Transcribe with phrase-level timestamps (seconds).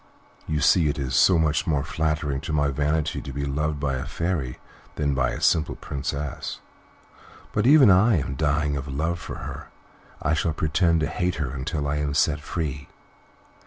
[0.47, 3.97] You see it is so much more flattering to my vanity to be loved by
[3.97, 4.57] a fairy
[4.95, 6.59] than by a simple princess.
[7.53, 9.67] But, even if I am dying of love for her,
[10.19, 12.87] I shall pretend to hate her until I am set free."